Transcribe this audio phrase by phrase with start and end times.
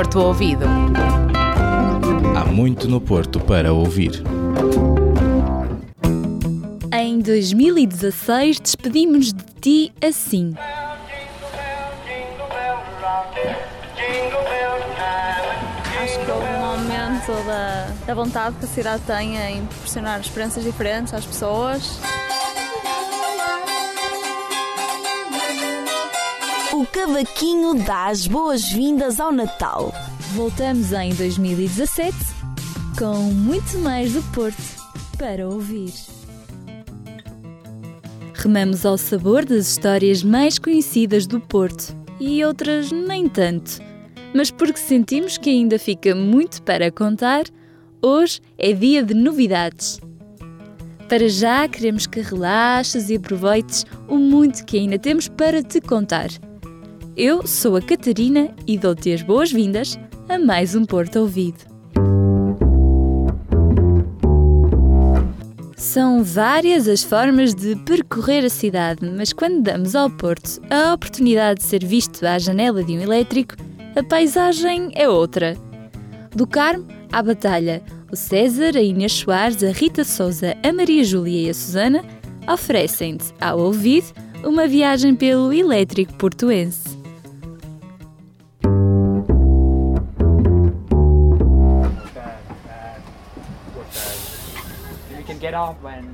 [0.00, 0.64] Porto Ouvido.
[2.34, 4.22] Há muito no Porto para ouvir.
[6.90, 10.54] Em 2016 despedimos de ti assim.
[16.02, 20.64] Acho que houve um aumento da, da vontade que a cidade tem em proporcionar experiências
[20.64, 22.00] diferentes às pessoas.
[26.80, 29.92] O cavaquinho dá as boas-vindas ao Natal.
[30.32, 32.16] Voltamos em 2017
[32.98, 34.62] com muito mais do Porto
[35.18, 35.92] para ouvir.
[38.32, 43.72] Remamos ao sabor das histórias mais conhecidas do Porto e outras nem tanto.
[44.34, 47.44] Mas porque sentimos que ainda fica muito para contar,
[48.00, 50.00] hoje é dia de novidades.
[51.10, 56.30] Para já queremos que relaxes e aproveites o muito que ainda temos para te contar.
[57.16, 59.98] Eu sou a Catarina e dou-te as boas-vindas
[60.28, 61.58] a mais um Porto Ouvido.
[65.76, 71.60] São várias as formas de percorrer a cidade, mas quando damos ao Porto a oportunidade
[71.60, 73.56] de ser visto à janela de um elétrico,
[73.96, 75.56] a paisagem é outra.
[76.34, 77.82] Do Carmo à Batalha,
[78.12, 82.04] o César, a Inês Soares, a Rita Souza, a Maria Júlia e a Susana
[82.48, 84.12] oferecem-te, ao ouvido,
[84.44, 86.99] uma viagem pelo elétrico portuense.
[95.40, 96.04] Get off when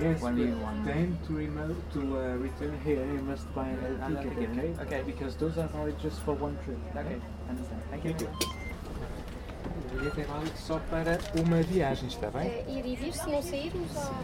[0.00, 0.84] Yes, when we want.
[0.84, 4.82] then to, remo- to uh, return here, you must buy a Another ticket, ticket, okay?
[4.82, 5.02] okay.
[5.06, 6.76] Because those are valid just for one trip.
[6.94, 7.16] Okay,
[7.48, 7.80] understand.
[7.90, 8.28] Thank you.
[8.28, 12.46] O bilhete é válido só para uma viagem, está bem?
[12.48, 14.14] É, ir e vir se não sairmos ou...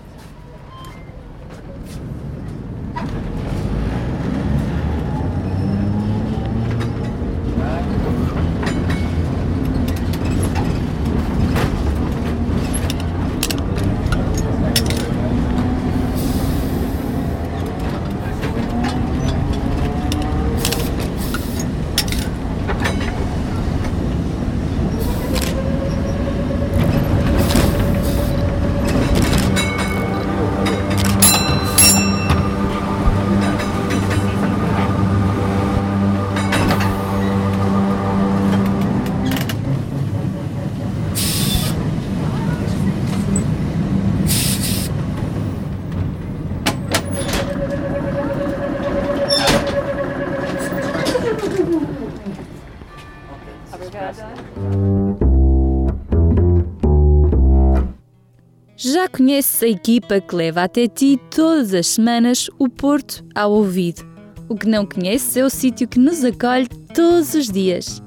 [59.13, 64.05] conheces a equipa que leva até ti todas as semanas o Porto ao ouvido.
[64.49, 68.03] O que não conheces é o sítio que nos acolhe todos os dias.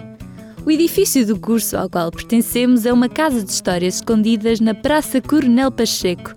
[0.65, 5.21] O edifício do curso ao qual pertencemos é uma casa de histórias escondidas na Praça
[5.21, 6.35] Coronel Pacheco.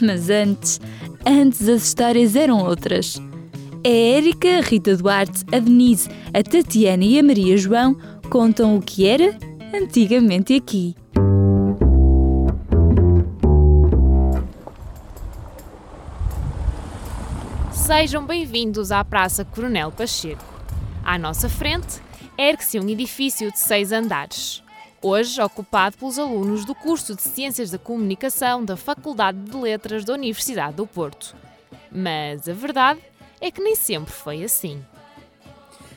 [0.00, 0.80] Mas antes,
[1.24, 3.20] antes as histórias eram outras.
[3.84, 7.96] A Érica, a Rita Duarte, a Denise, a Tatiana e a Maria João
[8.28, 9.38] contam o que era
[9.72, 10.96] antigamente aqui.
[17.86, 20.42] Sejam bem-vindos à Praça Coronel Pacheco.
[21.04, 22.00] À nossa frente,
[22.38, 24.62] ergue-se um edifício de seis andares,
[25.02, 30.14] hoje ocupado pelos alunos do curso de Ciências da Comunicação da Faculdade de Letras da
[30.14, 31.36] Universidade do Porto.
[31.92, 33.00] Mas a verdade
[33.38, 34.82] é que nem sempre foi assim.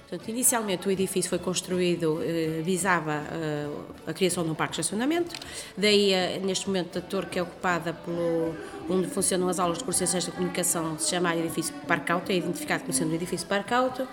[0.09, 3.67] Portanto, inicialmente o edifício foi construído, eh, visava eh,
[4.07, 5.35] a criação de um parque de estacionamento,
[5.75, 8.55] daí eh, neste momento a torre que é ocupada pelo,
[8.89, 12.31] onde funcionam as aulas de curso de Ciências da Comunicação se chama edifício Parque Auto,
[12.31, 14.07] é identificado como sendo o edifício Parque Auto,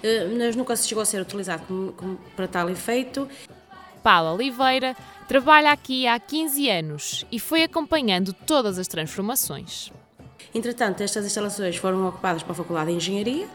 [0.00, 3.28] eh, mas nunca se chegou a ser utilizado como, como para tal efeito.
[4.00, 9.92] Paulo Oliveira trabalha aqui há 15 anos e foi acompanhando todas as transformações.
[10.54, 13.48] Entretanto, estas instalações foram ocupadas pela Faculdade de Engenharia,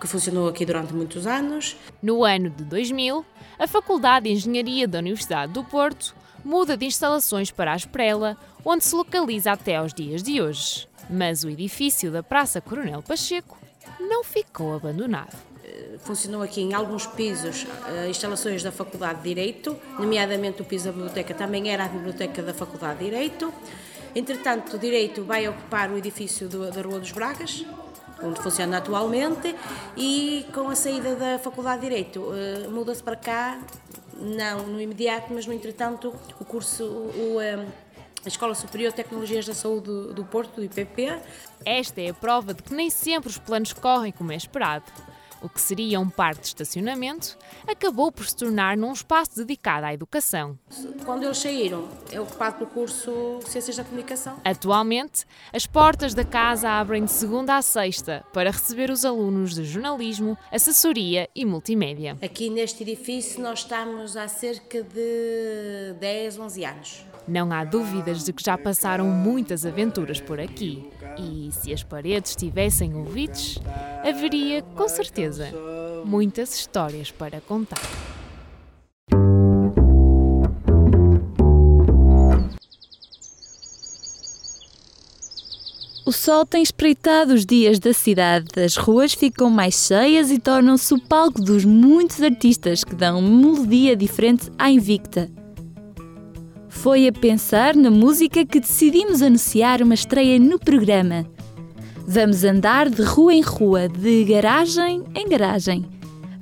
[0.00, 3.24] que funcionou aqui durante muitos anos, No ano de 2000,
[3.58, 6.14] a Faculdade de Engenharia da Universidade do Porto
[6.44, 10.86] muda de instalações para a Esprela, onde se localiza até aos dias de hoje.
[11.08, 13.58] Mas o edifício da Praça Coronel Pacheco
[13.98, 15.36] não ficou abandonado.
[16.00, 20.92] Funcionou aqui em alguns pisos eh, instalações da Faculdade de Direito, nomeadamente o piso da
[20.92, 23.52] biblioteca também era a biblioteca da Faculdade de Direito.
[24.14, 27.64] Entretanto, o Direito vai ocupar o edifício da Rua dos Bragas,
[28.24, 29.54] onde funciona atualmente,
[29.96, 33.60] e com a saída da Faculdade de Direito eh, muda-se para cá,
[34.18, 37.66] não no imediato, mas no entretanto o curso, o, eh,
[38.24, 41.20] a Escola Superior de Tecnologias da Saúde do, do Porto, do IPP,
[41.64, 44.84] Esta é a prova de que nem sempre os planos correm como é esperado.
[45.44, 47.36] O que seria um parque de estacionamento,
[47.68, 50.58] acabou por se tornar num espaço dedicado à educação.
[51.04, 54.40] Quando eles saíram, é ocupado pelo curso Ciências da Comunicação.
[54.42, 59.64] Atualmente, as portas da casa abrem de segunda a sexta para receber os alunos de
[59.64, 62.16] jornalismo, assessoria e multimédia.
[62.22, 67.04] Aqui neste edifício nós estamos há cerca de 10, 11 anos.
[67.26, 70.90] Não há dúvidas de que já passaram muitas aventuras por aqui.
[71.18, 73.58] E se as paredes tivessem ouvidos,
[74.06, 75.48] haveria, com certeza,
[76.04, 77.80] muitas histórias para contar.
[86.06, 90.92] O sol tem espreitado os dias da cidade, as ruas ficam mais cheias e tornam-se
[90.92, 95.30] o palco dos muitos artistas que dão melodia diferente à Invicta.
[96.84, 101.24] Foi a pensar na música que decidimos anunciar uma estreia no programa.
[102.06, 105.86] Vamos andar de rua em rua, de garagem em garagem.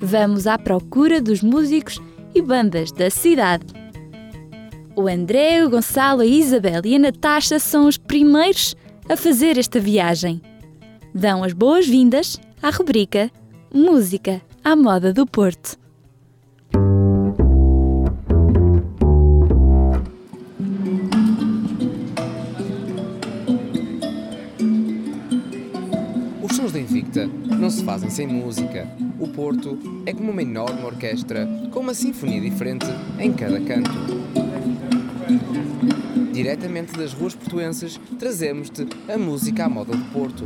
[0.00, 2.00] Vamos à procura dos músicos
[2.34, 3.66] e bandas da cidade.
[4.96, 8.74] O André, o Gonçalo, a Isabel e a Natasha são os primeiros
[9.08, 10.42] a fazer esta viagem.
[11.14, 13.30] Dão as boas-vindas à rubrica
[13.72, 15.80] Música à Moda do Porto.
[27.20, 28.88] Não se fazem sem música.
[29.18, 32.86] O Porto é como uma enorme orquestra com uma sinfonia diferente
[33.18, 33.90] em cada canto.
[36.32, 40.44] Diretamente das ruas portuenses, trazemos-te a música à moda do Porto.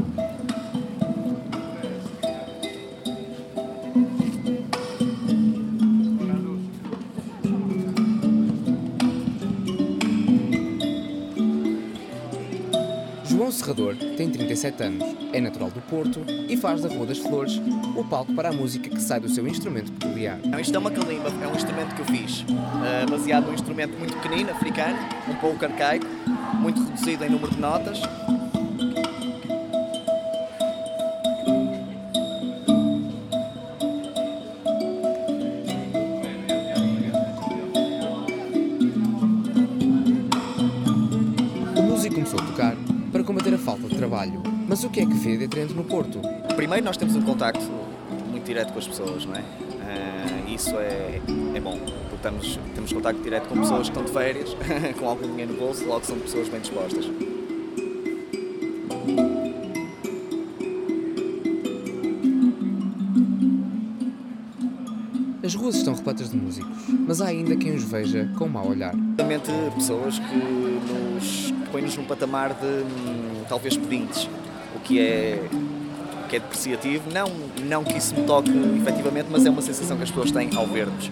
[13.36, 17.60] João Serrador tem 37 anos, é natural do Porto e faz da Rua das Flores
[17.94, 20.38] o palco para a música que sai do seu instrumento peculiar.
[20.42, 23.98] Não, Isto é uma calimba, é um instrumento que eu fiz, eh, baseado num instrumento
[23.98, 24.98] muito pequenino, africano,
[25.28, 26.06] um pouco arcaico,
[26.54, 28.00] muito reduzido em número de notas.
[44.96, 46.22] Que é que vê de atraente no Porto?
[46.54, 47.60] Primeiro nós temos um contacto
[48.30, 49.40] muito direto com as pessoas, não é?
[49.40, 51.20] Eh, isso é,
[51.54, 51.78] é bom,
[52.08, 54.56] porque estamos, temos contacto direto com pessoas que estão de férias,
[54.98, 57.04] com algum dinheiro no bolso, logo são pessoas bem dispostas.
[65.44, 66.74] As ruas estão repletas de músicos,
[67.06, 68.94] mas há ainda quem os veja com mau olhar.
[69.18, 74.26] Realmente pessoas que nos põem-nos num patamar de hum, talvez pedintes,
[74.76, 75.42] o que é,
[76.24, 77.10] o que é depreciativo.
[77.12, 77.26] Não,
[77.64, 78.50] não que isso me toque
[78.80, 81.10] efetivamente, mas é uma sensação que as pessoas têm ao ver-nos.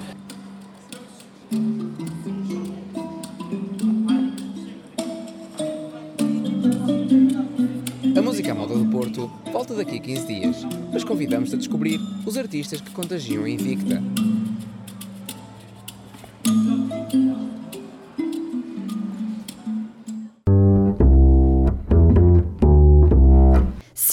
[8.17, 10.57] A música à moda do Porto volta daqui a 15 dias,
[10.93, 14.03] mas convidamos-te a descobrir os artistas que contagiam a Invicta.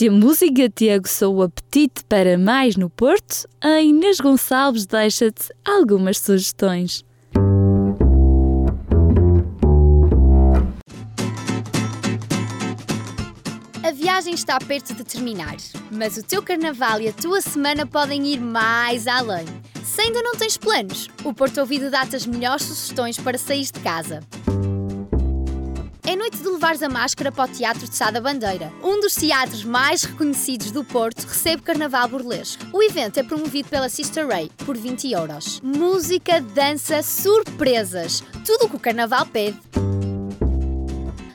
[0.02, 5.54] Se a música te aguçou o apetite para mais no Porto, a Inês Gonçalves deixa-te
[5.64, 7.06] algumas sugestões.
[13.84, 15.58] A viagem está perto de terminar,
[15.92, 19.46] mas o teu carnaval e a tua semana podem ir mais além.
[19.84, 23.80] Se ainda não tens planos, o Porto Ouvido dá-te as melhores sugestões para sair de
[23.82, 24.22] casa.
[26.04, 28.74] É noite de levares a máscara para o Teatro de Sá da Bandeira.
[28.84, 32.66] Um dos teatros mais reconhecidos do Porto recebe carnaval burlesco.
[32.74, 35.62] O evento é promovido pela Sister Ray por 20 euros.
[35.62, 38.24] Música, dança, surpresas.
[38.44, 39.60] Tudo o que o carnaval pede.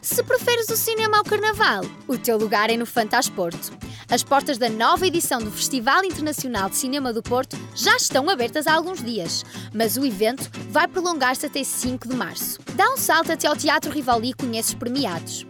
[0.03, 3.73] Se preferes o cinema ao carnaval, o teu lugar é no Fantasporto.
[4.09, 8.69] As portas da nova edição do Festival Internacional de Cinema do Porto já estão abertas
[8.69, 9.45] há alguns dias,
[9.75, 12.61] mas o evento vai prolongar-se até 5 de março.
[12.77, 15.45] Dá um salto até ao Teatro Rivali e conhece os premiados.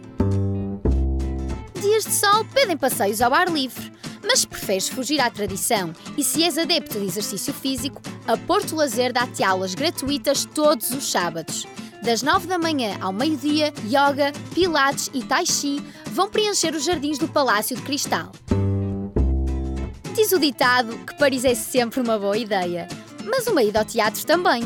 [1.79, 3.91] Dias de sol pedem passeios ao ar livre,
[4.23, 8.75] mas se preferes fugir à tradição e se és adepto de exercício físico, a Porto
[8.75, 11.67] Lazer dá-te aulas gratuitas todos os sábados.
[12.07, 15.83] Das 9 da manhã ao meio-dia, yoga, pilates e tai chi
[16.13, 18.31] vão preencher os jardins do Palácio de Cristal.
[20.15, 22.87] Diz o ditado que Paris é sempre uma boa ideia,
[23.25, 24.63] mas uma ida ao teatro também.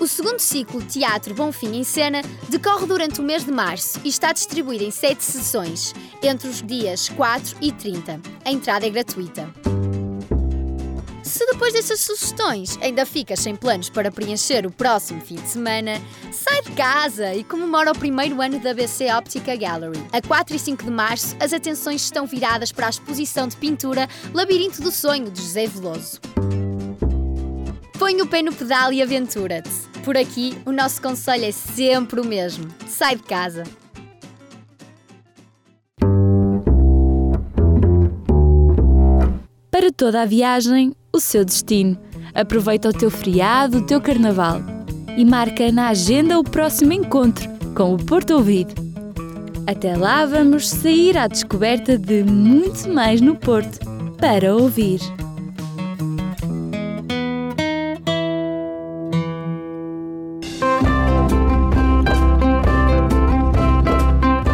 [0.00, 4.08] O segundo ciclo Teatro Bom Fim em Cena decorre durante o mês de março e
[4.08, 8.20] está distribuído em sete sessões, entre os dias 4 e 30.
[8.44, 9.61] A entrada é gratuita.
[11.38, 16.62] Depois dessas sugestões ainda ficas sem planos para preencher o próximo fim de semana, sai
[16.62, 20.04] de casa e comemora o primeiro ano da BC Óptica Gallery.
[20.12, 24.08] A 4 e 5 de março, as atenções estão viradas para a exposição de pintura
[24.34, 26.20] Labirinto do Sonho de José Veloso.
[27.98, 29.70] Põe o pé no pedal e aventura-te.
[30.04, 33.64] Por aqui, o nosso conselho é sempre o mesmo: sai de casa.
[40.02, 41.96] Toda a viagem, o seu destino.
[42.34, 44.60] Aproveita o teu feriado, o teu carnaval
[45.16, 48.74] e marca na agenda o próximo encontro com o Porto Ouvido.
[49.64, 53.78] Até lá vamos sair à descoberta de muito mais no Porto
[54.18, 54.98] para ouvir.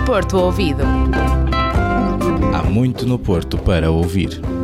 [0.05, 0.83] Porto Ouvido.
[2.55, 4.58] Há muito no Porto para ouvir.